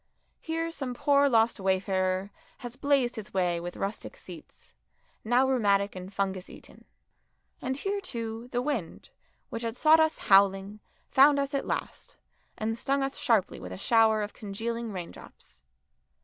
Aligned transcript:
Here 0.39 0.71
some 0.71 0.95
poor 0.95 1.29
lost 1.29 1.59
wayfarer 1.59 2.31
has 2.65 2.75
blazed 2.75 3.17
his 3.17 3.35
way 3.35 3.59
with 3.59 3.77
rustic 3.77 4.17
seats, 4.17 4.73
now 5.23 5.47
rheumatic 5.47 5.95
and 5.95 6.11
fungus 6.11 6.49
eaten. 6.49 6.85
And 7.61 7.77
here, 7.77 8.01
too, 8.01 8.47
the 8.51 8.63
wind, 8.63 9.11
which 9.51 9.61
had 9.61 9.77
sought 9.77 9.99
us 9.99 10.17
howling, 10.17 10.79
found 11.11 11.37
us 11.37 11.53
at 11.53 11.67
last, 11.67 12.17
and 12.57 12.75
stung 12.75 13.03
us 13.03 13.19
sharply 13.19 13.59
with 13.59 13.71
a 13.71 13.77
shower 13.77 14.23
of 14.23 14.33
congealing 14.33 14.91
raindrops. 14.91 15.61